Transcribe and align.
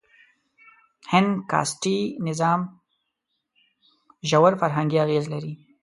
هند 1.11 1.31
کاسټي 1.51 1.99
نظام 2.27 2.61
ژور 4.29 4.53
فرهنګي 4.61 4.97
اغېز 5.05 5.25
لري. 5.33 5.53